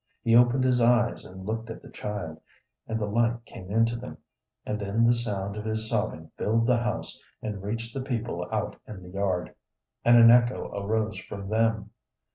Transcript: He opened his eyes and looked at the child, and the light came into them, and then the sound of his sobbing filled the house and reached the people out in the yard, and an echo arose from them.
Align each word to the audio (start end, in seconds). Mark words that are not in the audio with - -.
He 0.23 0.35
opened 0.35 0.63
his 0.63 0.81
eyes 0.81 1.23
and 1.25 1.45
looked 1.45 1.69
at 1.69 1.83
the 1.83 1.89
child, 1.91 2.41
and 2.87 2.99
the 2.99 3.05
light 3.05 3.45
came 3.45 3.69
into 3.69 3.95
them, 3.95 4.17
and 4.65 4.79
then 4.79 5.05
the 5.05 5.13
sound 5.13 5.55
of 5.55 5.63
his 5.65 5.87
sobbing 5.87 6.31
filled 6.39 6.65
the 6.65 6.77
house 6.77 7.21
and 7.39 7.61
reached 7.61 7.93
the 7.93 8.01
people 8.01 8.47
out 8.51 8.77
in 8.87 9.03
the 9.03 9.09
yard, 9.11 9.53
and 10.03 10.17
an 10.17 10.31
echo 10.31 10.71
arose 10.71 11.19
from 11.19 11.49
them. 11.49 11.91